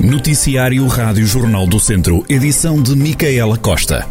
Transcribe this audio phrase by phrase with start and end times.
[0.00, 4.06] Noticiário Rádio Jornal do Centro, edição de Micaela Costa.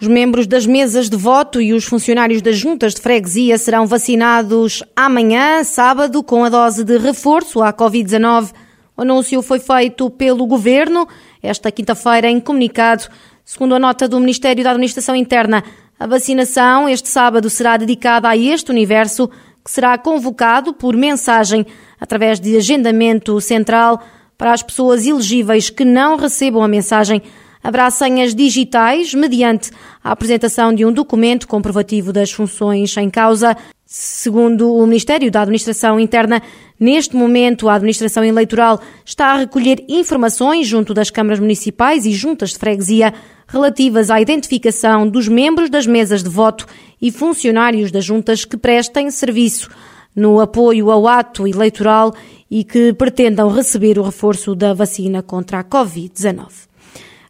[0.00, 4.82] Os membros das mesas de voto e os funcionários das juntas de freguesia serão vacinados
[4.96, 8.50] amanhã, sábado, com a dose de reforço à Covid-19.
[8.96, 11.06] O anúncio foi feito pelo Governo
[11.40, 13.04] esta quinta-feira em comunicado.
[13.44, 15.62] Segundo a nota do Ministério da Administração Interna,
[16.00, 19.30] a vacinação este sábado será dedicada a este universo
[19.64, 21.64] que será convocado por mensagem
[22.02, 24.02] através de agendamento central
[24.36, 27.22] para as pessoas elegíveis que não recebam a mensagem.
[27.62, 29.70] Haverá senhas digitais mediante
[30.02, 33.56] a apresentação de um documento comprovativo das funções em causa.
[33.86, 36.42] Segundo o Ministério da Administração Interna,
[36.80, 42.50] neste momento a Administração Eleitoral está a recolher informações junto das câmaras municipais e juntas
[42.50, 43.14] de freguesia
[43.46, 46.66] relativas à identificação dos membros das mesas de voto
[47.00, 49.70] e funcionários das juntas que prestem serviço
[50.14, 52.12] no apoio ao ato eleitoral
[52.50, 56.48] e que pretendam receber o reforço da vacina contra a Covid-19.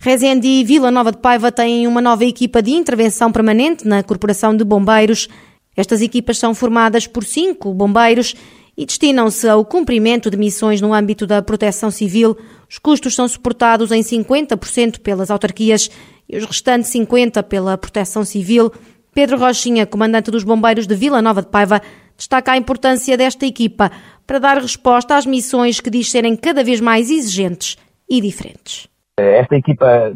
[0.01, 4.57] Rezende e Vila Nova de Paiva têm uma nova equipa de intervenção permanente na Corporação
[4.57, 5.29] de Bombeiros.
[5.77, 8.35] Estas equipas são formadas por cinco bombeiros
[8.77, 12.37] e destinam-se ao cumprimento de missões no âmbito da proteção civil.
[12.69, 15.89] Os custos são suportados em 50% pelas autarquias
[16.29, 18.73] e os restantes 50% pela proteção civil.
[19.15, 21.81] Pedro Rochinha, comandante dos bombeiros de Vila Nova de Paiva,
[22.17, 23.91] destaca a importância desta equipa
[24.27, 27.77] para dar resposta às missões que diz serem cada vez mais exigentes
[28.09, 28.89] e diferentes.
[29.17, 30.13] Esta equipa,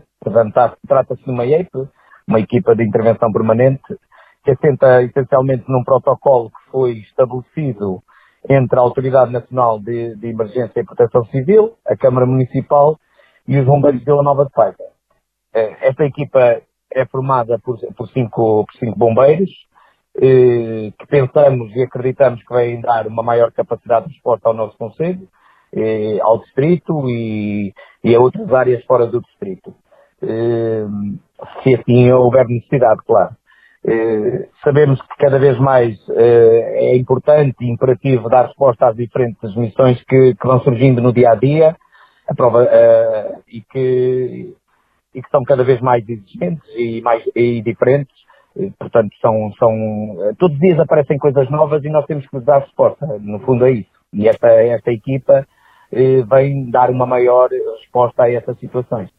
[0.86, 1.70] trata-se de uma EIP,
[2.27, 3.83] uma equipa de intervenção permanente,
[4.44, 8.02] que assenta essencialmente num protocolo que foi estabelecido
[8.48, 12.98] entre a Autoridade Nacional de, de Emergência e Proteção Civil, a Câmara Municipal
[13.47, 14.77] e os Bombeiros de Vila Nova de Paiva.
[15.52, 16.61] Esta equipa
[16.92, 19.50] é formada por, por, cinco, por cinco bombeiros,
[20.20, 24.77] eh, que pensamos e acreditamos que vêm dar uma maior capacidade de resposta ao nosso
[24.78, 25.28] Conselho,
[25.75, 29.74] eh, ao Distrito e, e, a outras áreas fora do Distrito.
[30.23, 30.86] Eh,
[31.63, 33.36] se assim houver necessidade, claro.
[33.85, 40.02] Eh, sabemos que cada vez mais é importante e imperativo dar resposta às diferentes missões
[40.05, 41.77] que, que vão surgindo no dia a dia
[42.27, 42.69] a prova,
[43.46, 44.57] e, que,
[45.14, 48.26] e que são cada vez mais exigentes e, mais, e diferentes
[48.78, 53.06] Portanto, são, são, todos os dias aparecem coisas novas e nós temos que dar resposta.
[53.20, 53.90] No fundo é isso.
[54.12, 55.46] E esta, esta equipa
[55.92, 59.11] eh, vem dar uma maior resposta a essas situações.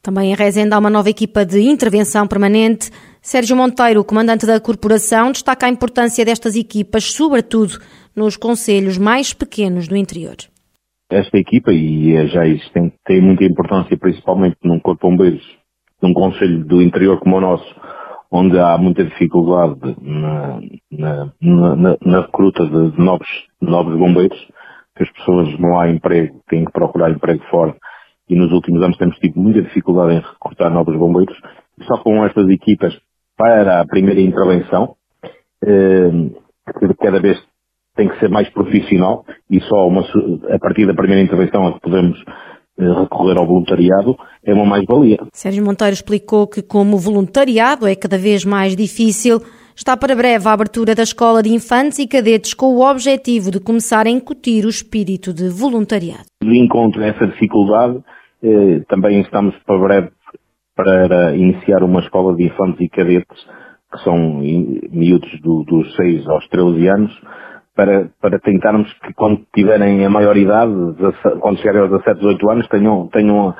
[0.00, 2.90] Também em Rezende há uma nova equipa de intervenção permanente.
[3.22, 7.78] Sérgio Monteiro, comandante da corporação, destaca a importância destas equipas, sobretudo
[8.14, 10.36] nos conselhos mais pequenos do interior.
[11.10, 15.58] Esta equipa, e já existem, tem muita importância, principalmente num corpo de bombeiros,
[16.02, 17.74] num conselho do interior como o nosso,
[18.36, 23.28] onde há muita dificuldade na, na, na, na recruta de novos,
[23.62, 24.36] novos bombeiros,
[24.96, 27.76] que as pessoas não há emprego, têm que procurar emprego fora,
[28.28, 31.36] e nos últimos anos temos tido muita dificuldade em recrutar novos bombeiros,
[31.86, 32.92] só com estas equipas
[33.36, 34.96] para a primeira intervenção,
[35.64, 36.10] eh,
[36.80, 37.40] que cada vez
[37.94, 40.00] tem que ser mais profissional, e só uma,
[40.50, 42.18] a partir da primeira intervenção é que podemos
[42.78, 45.18] recorrer ao voluntariado é uma mais-valia.
[45.32, 49.40] Sérgio Monteiro explicou que, como o voluntariado é cada vez mais difícil,
[49.76, 53.60] está para breve a abertura da Escola de Infantes e Cadetes com o objetivo de
[53.60, 56.24] começar a incutir o espírito de voluntariado.
[56.42, 57.98] De encontro a essa dificuldade,
[58.42, 60.10] eh, também estamos para breve
[60.76, 63.46] para iniciar uma escola de infantes e cadetes,
[63.92, 67.12] que são miúdos do, dos 6 aos 13 anos,
[67.74, 70.72] para, para tentarmos que quando tiverem a maior idade,
[71.40, 73.54] quando chegarem aos 17, 18 anos, tenham, tenham,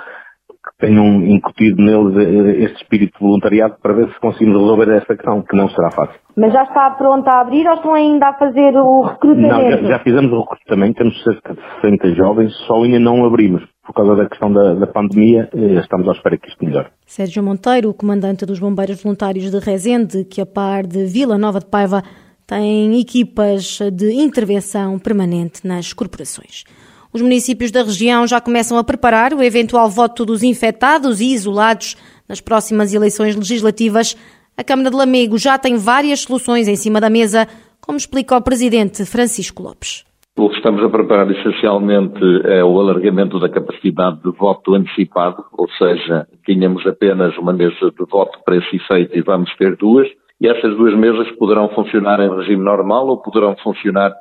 [0.78, 2.16] tenham incutido neles
[2.60, 6.14] este espírito de voluntariado para ver se conseguimos resolver esta questão, que não será fácil.
[6.36, 9.54] Mas já está pronto a abrir ou estão ainda a fazer o recrutamento?
[9.54, 13.62] Não, já, já fizemos o recrutamento, temos cerca de 60 jovens, só ainda não abrimos.
[13.84, 16.88] Por causa da questão da, da pandemia, eh, estamos à espera que isto melhore.
[17.06, 21.58] Sérgio Monteiro, o comandante dos Bombeiros Voluntários de Rezende, que a par de Vila Nova
[21.60, 22.02] de Paiva
[22.46, 26.64] têm equipas de intervenção permanente nas corporações.
[27.12, 31.96] Os municípios da região já começam a preparar o eventual voto dos infectados e isolados
[32.28, 34.16] nas próximas eleições legislativas.
[34.56, 37.46] A Câmara de Lamego já tem várias soluções em cima da mesa,
[37.80, 40.04] como explica o presidente Francisco Lopes.
[40.36, 45.68] O que estamos a preparar essencialmente é o alargamento da capacidade de voto antecipado, ou
[45.78, 50.08] seja, tínhamos apenas uma mesa de voto para esse efeito e vamos ter duas
[50.44, 54.12] e essas duas mesas poderão funcionar em regime normal ou poderão funcionar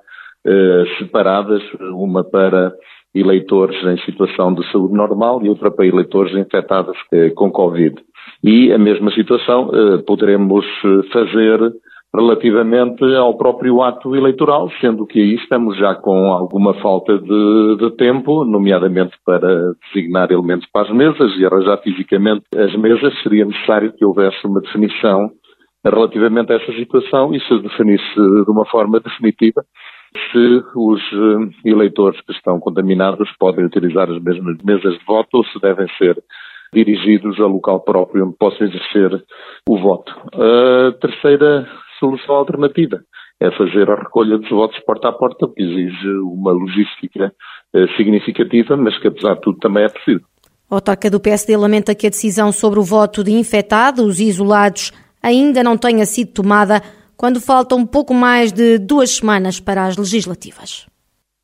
[0.46, 1.62] eh, separadas,
[1.92, 2.72] uma para
[3.14, 8.02] eleitores em situação de saúde normal e outra para eleitores infectados eh, com Covid.
[8.42, 10.66] E a mesma situação eh, poderemos
[11.12, 11.74] fazer
[12.16, 17.92] relativamente ao próprio ato eleitoral, sendo que aí estamos já com alguma falta de, de,
[17.98, 23.92] tempo, nomeadamente para designar elementos para as mesas e arranjar fisicamente as mesas, seria necessário
[23.92, 25.30] que houvesse uma definição
[25.90, 29.64] relativamente a essa situação e se definisse de uma forma definitiva
[30.32, 35.46] se os eh, eleitores que estão contaminados podem utilizar as mesmas mesas de voto ou
[35.46, 36.22] se devem ser
[36.74, 39.24] dirigidos a local próprio onde possa exercer
[39.68, 40.12] o voto.
[40.34, 41.68] A terceira
[42.00, 43.02] solução alternativa
[43.40, 47.34] é fazer a recolha dos votos porta a porta, que exige uma logística
[47.74, 50.26] eh, significativa, mas que apesar de tudo também é possível.
[50.70, 54.92] A autarca do PSD lamenta que a decisão sobre o voto de infectados e isolados
[55.24, 56.82] ainda não tenha sido tomada
[57.18, 60.86] quando faltam pouco mais de duas semanas para as legislativas.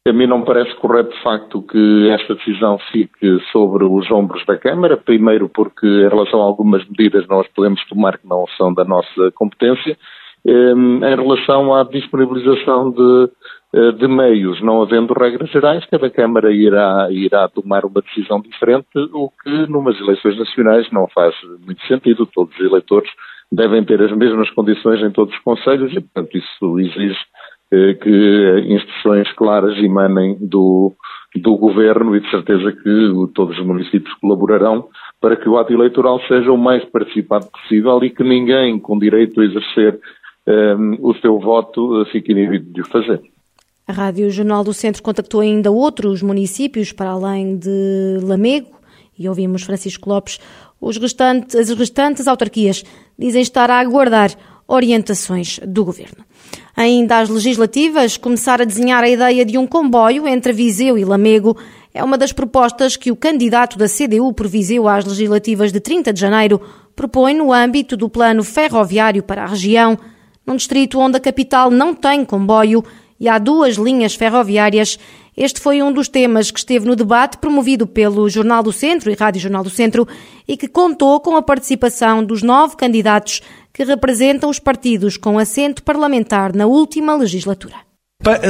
[0.07, 4.57] A mim não parece correto, de facto, que esta decisão fique sobre os ombros da
[4.57, 4.97] Câmara.
[4.97, 9.31] Primeiro, porque, em relação a algumas medidas, nós podemos tomar que não são da nossa
[9.35, 9.97] competência.
[10.45, 13.29] Em relação à disponibilização de,
[13.75, 18.87] eh, de meios, não havendo regras gerais, cada Câmara irá, irá tomar uma decisão diferente,
[19.13, 22.25] o que, numas eleições nacionais, não faz muito sentido.
[22.25, 23.09] Todos os eleitores
[23.51, 27.19] devem ter as mesmas condições em todos os conselhos e, portanto, isso exige
[27.71, 30.91] eh, que instruções claras emanem do,
[31.35, 34.87] do governo e de certeza que todos os municípios colaborarão
[35.19, 39.41] para que o ato eleitoral seja o mais participado possível e que ninguém com direito
[39.41, 39.99] a exercer
[40.47, 43.21] um, ehm, o seu voto fique inibido de o fazer.
[43.87, 48.79] A Rádio Jornal do Centro contactou ainda outros municípios para além de Lamego
[49.17, 50.39] e ouvimos Francisco Lopes.
[50.81, 52.83] Os restantes, as restantes autarquias
[53.17, 54.31] dizem estar a aguardar
[54.67, 56.23] orientações do governo.
[56.75, 61.57] Ainda às legislativas, começar a desenhar a ideia de um comboio entre Viseu e Lamego
[61.93, 66.13] é uma das propostas que o candidato da CDU por Viseu às legislativas de 30
[66.13, 66.61] de janeiro
[66.95, 69.97] propõe no âmbito do plano ferroviário para a região,
[70.45, 72.83] num distrito onde a capital não tem comboio
[73.19, 74.97] e há duas linhas ferroviárias
[75.39, 79.15] este foi um dos temas que esteve no debate promovido pelo Jornal do Centro e
[79.15, 80.05] Rádio Jornal do Centro
[80.45, 83.41] e que contou com a participação dos nove candidatos
[83.73, 87.75] que representam os partidos com assento parlamentar na última legislatura.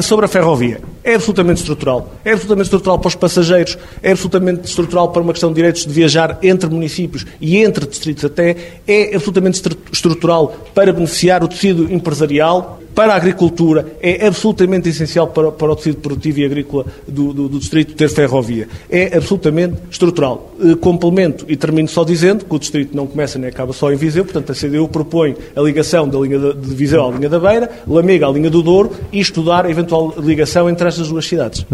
[0.01, 2.15] Sobre a ferrovia, é absolutamente estrutural.
[2.25, 5.94] É absolutamente estrutural para os passageiros, é absolutamente estrutural para uma questão de direitos de
[5.94, 9.62] viajar entre municípios e entre distritos até, é absolutamente
[9.92, 15.75] estrutural para beneficiar o tecido empresarial, para a agricultura é absolutamente essencial para, para o
[15.77, 18.67] tecido produtivo e agrícola do, do, do, Distrito ter ferrovia.
[18.89, 20.53] É absolutamente estrutural.
[20.61, 23.95] Eh, complemento e termino só dizendo que o Distrito não começa nem acaba só em
[23.95, 27.39] Viseu, portanto a CDU propõe a ligação da linha de, de Viseu à linha da
[27.39, 31.65] Beira, Lamega à linha do Douro e estudar a eventual ligação entre estas duas cidades.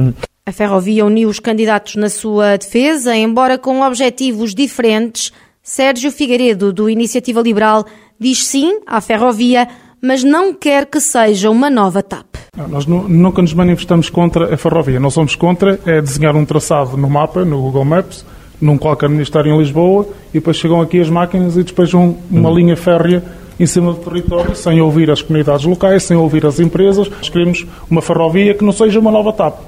[0.46, 5.32] A ferrovia uniu os candidatos na sua defesa, embora com objetivos diferentes.
[5.64, 7.84] Sérgio Figueiredo, do Iniciativa Liberal,
[8.20, 9.68] diz sim à ferrovia,
[10.02, 12.36] mas não quer que seja uma nova TAP.
[12.56, 15.00] Não, nós nunca nos manifestamos contra a ferrovia.
[15.00, 18.26] Nós somos contra é desenhar um traçado no mapa, no Google Maps,
[18.62, 22.56] num qualquer ministério em Lisboa, e depois chegam aqui as máquinas e despejam uma hum.
[22.56, 23.24] linha férrea
[23.60, 27.10] em cima do território, sem ouvir as comunidades locais, sem ouvir as empresas.
[27.10, 29.66] Nós queremos uma ferrovia que não seja uma nova TAP.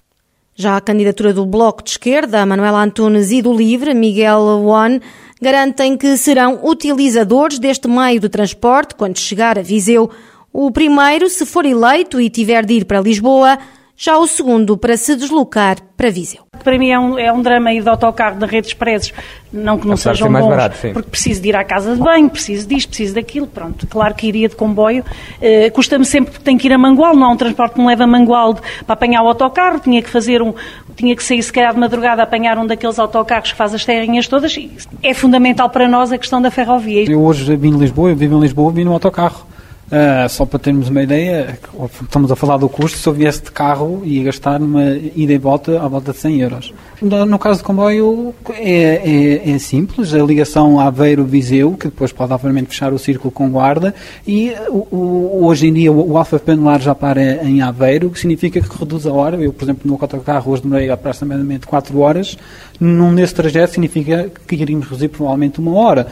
[0.56, 5.00] Já a candidatura do Bloco de Esquerda, Manuela Antunes e do Livre, Miguel One,
[5.42, 10.10] garantem que serão utilizadores deste meio de transporte quando chegar a Viseu.
[10.52, 13.58] O primeiro, se for eleito e tiver de ir para Lisboa,
[13.98, 16.44] já o segundo para se deslocar para Viseu.
[16.64, 19.12] Para mim é um, é um drama ir de autocarro da rede expressos,
[19.52, 22.30] não que não Apesar sejam bons, barato, porque preciso de ir à casa de banho,
[22.30, 26.60] preciso disto, preciso daquilo, pronto, claro que iria de comboio, uh, custa-me sempre porque tenho
[26.60, 28.56] que ir a Mangual, não há um transporte que me leva a Mangual
[28.86, 30.54] para apanhar o autocarro, tinha que fazer um,
[30.96, 33.84] tinha que sair se calhar de madrugada a apanhar um daqueles autocarros que faz as
[33.84, 34.56] terrinhas todas,
[35.02, 37.10] é fundamental para nós a questão da ferrovia.
[37.10, 39.48] Eu hoje vim de Lisboa, eu vivo em Lisboa, vim no autocarro
[39.88, 41.58] Uh, só para termos uma ideia,
[42.02, 45.38] estamos a falar do custo, se eu viesse de carro ia gastar uma ida e
[45.38, 46.74] volta à volta de 100 euros.
[47.02, 52.68] No caso do comboio é, é, é simples, a ligação Aveiro-Viseu, que depois pode obviamente
[52.68, 53.96] fechar o círculo com guarda,
[54.28, 58.20] e o, o, hoje em dia o, o Alfa Pendular já para em Aveiro, que
[58.20, 59.38] significa que reduz a hora.
[59.38, 62.38] Eu, por exemplo, no autocarro hoje demorei aproximadamente 4 horas,
[62.78, 66.08] num, nesse trajeto significa que iríamos reduzir provavelmente uma hora.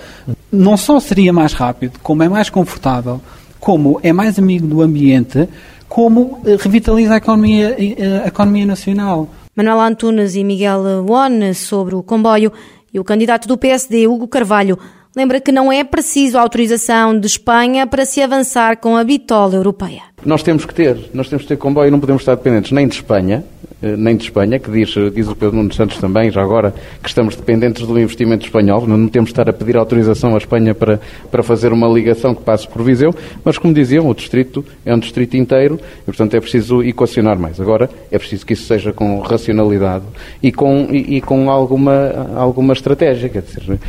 [0.49, 3.19] Não só seria mais rápido, como é mais confortável,
[3.65, 5.49] como é mais amigo do ambiente,
[5.89, 9.27] como eh, revitaliza a economia, eh, a economia nacional.
[9.55, 12.53] Manuel Antunes e Miguel Won sobre o comboio
[12.93, 14.77] e o candidato do PSD, Hugo Carvalho,
[15.15, 20.03] lembra que não é preciso autorização de Espanha para se avançar com a bitola europeia.
[20.23, 22.93] Nós temos que ter, nós temos que ter comboio, não podemos estar dependentes nem de
[22.93, 23.43] Espanha,
[23.81, 27.35] nem de Espanha, que diz, diz o Pedro Nunes Santos também, já agora, que estamos
[27.35, 31.43] dependentes do investimento espanhol, não temos de estar a pedir autorização à Espanha para, para
[31.43, 33.13] fazer uma ligação que passe por Viseu,
[33.43, 37.59] mas como diziam, o distrito é um distrito inteiro e, portanto, é preciso equacionar mais.
[37.59, 40.05] Agora, é preciso que isso seja com racionalidade
[40.41, 43.79] e com, e, e com alguma, alguma estratégia, quer dizer,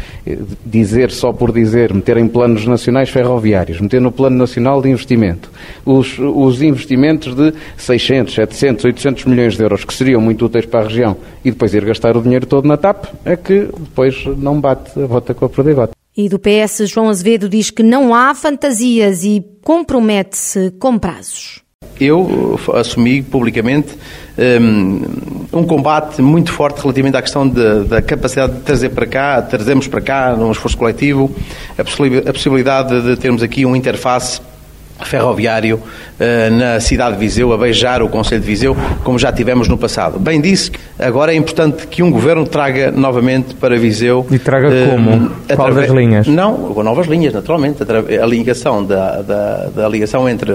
[0.64, 5.50] dizer só por dizer, meter em planos nacionais ferroviários, meter no plano nacional de investimento,
[5.85, 10.80] os, os investimentos de 600, 700, 800 milhões de euros que seriam muito úteis para
[10.80, 14.61] a região e depois ir gastar o dinheiro todo na TAP, é que depois não
[14.61, 18.35] bate a bota com a perder E do PS, João Azevedo diz que não há
[18.35, 21.66] fantasias e compromete-se com prazos.
[22.00, 23.97] Eu assumi publicamente
[24.38, 29.40] um, um, combate muito forte relativamente à questão de, da capacidade de trazer para cá,
[29.40, 31.35] trazermos para cá, num esforço coletivo,
[31.78, 34.40] a possibilidade de termos aqui uma interface
[35.04, 39.68] ferroviário uh, na cidade de Viseu, a beijar o Conselho de Viseu, como já tivemos
[39.68, 40.18] no passado.
[40.18, 44.26] Bem disse, agora é importante que um governo traga novamente para Viseu.
[44.30, 45.30] E traga uh, como?
[45.54, 46.26] Qual das linhas?
[46.26, 47.82] Não, com novas linhas, naturalmente.
[47.82, 50.52] A ligação, da, da, da ligação entre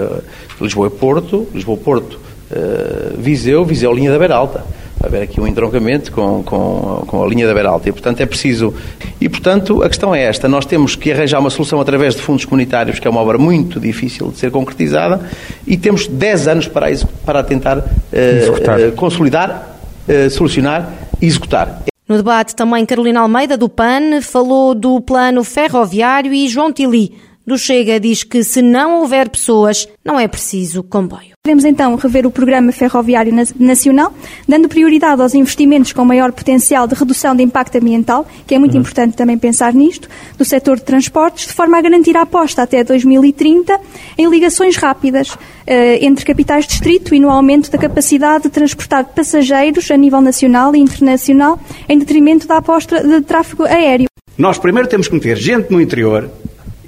[0.59, 2.19] Lisboa e Porto, Lisboa-Porto,
[2.51, 4.63] uh, Viseu, Viseu-Linha da Beira Alta
[5.03, 7.89] haver aqui um entroncamento com, com, com a linha da Beira Alta.
[7.89, 8.73] E, portanto, é preciso.
[9.19, 12.45] E, portanto, a questão é esta: nós temos que arranjar uma solução através de fundos
[12.45, 15.29] comunitários, que é uma obra muito difícil de ser concretizada,
[15.65, 16.87] e temos 10 anos para,
[17.25, 19.77] para tentar uh, uh, consolidar,
[20.07, 20.91] uh, solucionar
[21.21, 21.83] e executar.
[22.07, 27.15] No debate, também Carolina Almeida, do PAN, falou do plano ferroviário e João Tili,
[27.47, 31.30] do Chega, diz que se não houver pessoas, não é preciso comboio.
[31.43, 34.13] Queremos então rever o Programa Ferroviário Nacional,
[34.47, 38.75] dando prioridade aos investimentos com maior potencial de redução de impacto ambiental, que é muito
[38.75, 38.81] uhum.
[38.81, 40.07] importante também pensar nisto,
[40.37, 43.75] do setor de transportes, de forma a garantir a aposta até 2030
[44.19, 49.05] em ligações rápidas eh, entre capitais de distrito e no aumento da capacidade de transportar
[49.05, 54.05] passageiros a nível nacional e internacional, em detrimento da aposta de tráfego aéreo.
[54.37, 56.29] Nós primeiro temos que meter gente no interior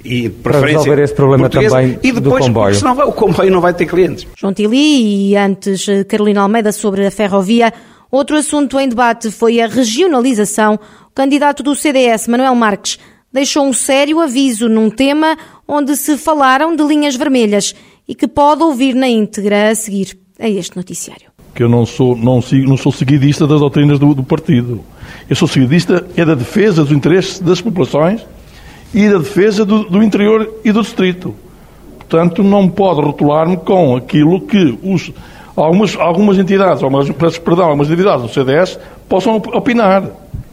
[0.04, 2.74] e para resolver esse problema também e depois, do comboio.
[2.74, 4.26] Senão o comboio não vai ter clientes.
[4.36, 7.72] João Tili e antes eh, Carolina Almeida sobre a ferrovia.
[8.10, 10.74] Outro assunto em debate foi a regionalização.
[10.74, 12.98] O candidato do CDS, Manuel Marques,
[13.32, 17.74] deixou um sério aviso num tema onde se falaram de linhas vermelhas
[18.06, 21.32] e que pode ouvir na íntegra a seguir a este noticiário.
[21.54, 24.84] Que eu não sou, não sigo, não sou seguidista das doutrinas do, do partido.
[25.28, 28.24] Eu sou seguidista é da defesa dos interesses das populações
[28.94, 31.34] e da defesa do, do interior e do distrito.
[31.98, 35.12] Portanto, não pode rotular-me com aquilo que os,
[35.56, 40.04] algumas, algumas entidades, algumas, perdão, algumas entidades do CDS possam opinar.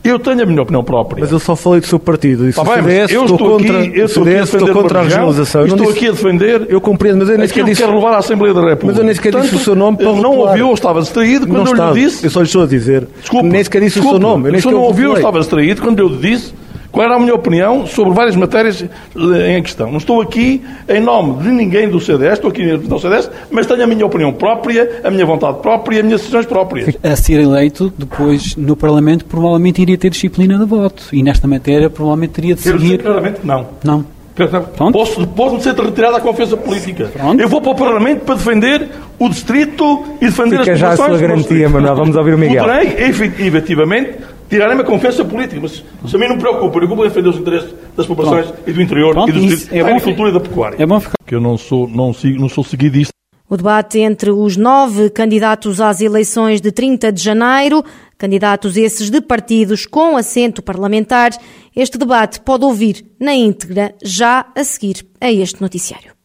[0.04, 1.22] Eu tenho a minha opinião própria.
[1.22, 2.50] Mas eu só falei do seu partido.
[2.50, 5.04] E tá bem, CDS, eu estou, contra, aqui, eu estou CDS, a estou contra a
[5.04, 5.66] regionalização.
[5.66, 6.66] Estou disse, aqui a defender.
[6.70, 7.82] Eu compreendo, mas eu nem sequer disse.
[7.84, 8.88] quero levar à Assembleia da República.
[8.88, 11.58] Mas eu nem sequer disse o seu nome para Não ouviu, ou estava distraído quando
[11.58, 11.94] não eu estava.
[11.94, 12.26] lhe disse.
[12.26, 13.08] Eu só lhe estou a dizer.
[13.20, 13.48] Desculpe.
[13.48, 14.48] Nem sequer disse desculpe, o seu nome.
[14.48, 16.52] Eu nem não ouviu, ou estava distraído quando eu lhe disse
[16.92, 19.90] qual era a minha opinião sobre várias matérias eh, em questão?
[19.90, 23.84] Não estou aqui em nome de ninguém do CDS, estou aqui no CDS, mas tenho
[23.84, 26.96] a minha opinião própria, a minha vontade própria e as minhas decisões próprias.
[27.02, 31.04] A ser eleito, depois no Parlamento, provavelmente iria ter disciplina de voto.
[31.14, 33.02] E nesta matéria, provavelmente teria de seguir.
[33.02, 33.68] Claramente, não.
[33.84, 34.21] Não.
[34.92, 37.12] Posso, posso ser retirada a confiança política.
[37.14, 37.42] Pronto.
[37.42, 40.96] Eu vou para o Parlamento para defender o distrito e defender Fica as já a
[40.96, 41.96] sua garantia, Manuel.
[41.96, 42.64] Vamos ouvir o Miguel.
[42.64, 44.18] Poderei, efetivamente,
[44.50, 47.38] tirarem-me a confiança política, mas se a mim não me preocupa, eu vou defender os
[47.38, 48.62] interesses das populações Pronto.
[48.68, 50.76] e do interior Pronto, e dos distritos, é da agricultura e da pecuária.
[50.80, 51.16] É bom ficar...
[51.26, 53.14] Que eu não sou, não, sigo, não sou seguidista.
[53.52, 57.84] O debate entre os nove candidatos às eleições de 30 de janeiro,
[58.18, 61.32] candidatos esses de partidos com assento parlamentar,
[61.76, 66.21] este debate pode ouvir na íntegra já a seguir a este noticiário.